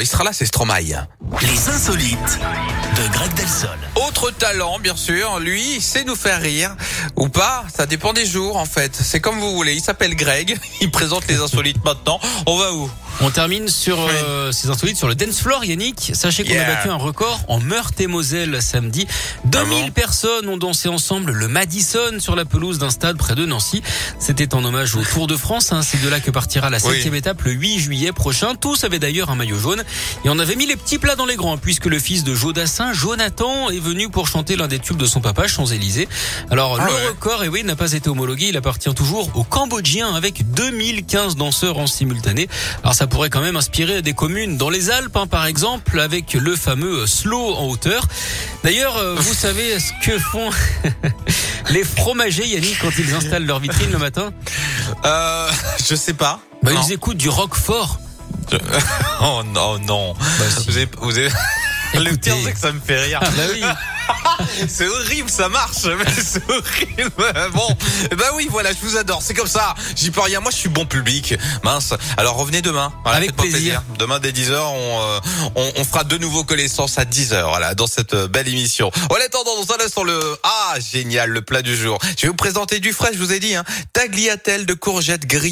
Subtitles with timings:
[0.00, 1.06] Il sera là, c'est Stromae.
[1.42, 2.38] Les insolites
[2.96, 3.78] de Greg Delsol.
[4.06, 5.38] Autre talent, bien sûr.
[5.38, 6.74] Lui, il sait nous faire rire.
[7.16, 7.64] Ou pas.
[7.74, 8.94] Ça dépend des jours, en fait.
[8.94, 9.74] C'est comme vous voulez.
[9.74, 10.58] Il s'appelle Greg.
[10.80, 12.20] Il présente les insolites maintenant.
[12.46, 12.90] On va où?
[13.20, 16.10] On termine sur euh, ces insolites sur le dance floor, Yannick.
[16.14, 16.66] Sachez qu'on Yeah.
[16.68, 19.06] a battu un record en Meurthe-et-Moselle samedi.
[19.44, 23.36] 2000 Ah bon personnes ont dansé ensemble le Madison sur la pelouse d'un stade près
[23.36, 23.80] de Nancy.
[24.18, 25.72] C'était en hommage au Tour de France.
[25.72, 25.82] hein.
[25.82, 26.94] C'est de là que partira la Oui.
[26.94, 28.54] septième étape le 8 juillet prochain.
[28.60, 29.84] Tous avaient d'ailleurs un maillot jaune.
[30.24, 32.92] Et on avait mis les petits plats dans les grands, puisque le fils de Jodassin,
[32.92, 36.08] Jonathan, est venu pour chanter l'un des tubes de son papa, Champs-Élysées.
[36.50, 37.06] Alors, Ah le ouais.
[37.08, 38.46] record, et oui, n'a pas été homologué.
[38.48, 42.48] Il appartient toujours aux Cambodgiens avec 2015 danseurs en simultané.
[42.82, 46.34] Alors, ça pourrait quand même inspirer des communes dans les Alpes, hein, par exemple, avec
[46.34, 48.04] le fameux slow en hauteur.
[48.64, 50.50] D'ailleurs, euh, vous savez ce que font
[51.70, 54.32] les fromagers, Yannick, quand ils installent leur vitrine le matin?
[55.04, 55.50] Euh,
[55.88, 56.40] je sais pas.
[56.62, 56.72] bah.
[56.86, 57.98] Ils écoutent du rock fort.
[59.22, 60.14] Oh non, non.
[60.14, 60.66] Bah, si.
[60.66, 61.30] Vous avez, vous avez...
[61.98, 63.20] Le pire, c'est que ça me fait rire.
[63.22, 63.62] Ah, bah oui.
[64.68, 67.12] C'est horrible, ça marche, mais c'est horrible.
[67.52, 67.76] Bon,
[68.16, 69.74] bah oui, voilà, je vous adore, c'est comme ça.
[69.96, 71.34] J'y peux rien, moi je suis bon public.
[71.62, 71.94] Mince.
[72.16, 72.92] Alors revenez demain.
[73.02, 73.82] Voilà, Avec faites-moi plaisir.
[73.98, 75.20] Demain dès 10h, on, euh,
[75.54, 78.90] on, on fera de nouveau connaissance à 10h, voilà, dans cette euh, belle émission.
[79.10, 80.18] En attendant, dans un instant, le...
[80.42, 81.98] Ah, génial, le plat du jour.
[82.16, 83.64] Je vais vous présenter du frais, je vous ai dit, hein.
[83.92, 85.50] Tagliatelle de courgettes grillées.